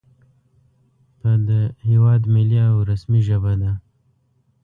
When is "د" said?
1.47-1.49